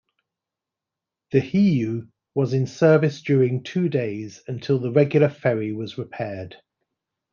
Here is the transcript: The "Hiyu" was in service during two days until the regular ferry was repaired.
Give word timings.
The 1.31 1.41
"Hiyu" 1.41 2.09
was 2.33 2.53
in 2.53 2.65
service 2.65 3.21
during 3.21 3.61
two 3.61 3.87
days 3.87 4.41
until 4.47 4.79
the 4.79 4.91
regular 4.91 5.29
ferry 5.29 5.73
was 5.73 5.99
repaired. 5.99 6.55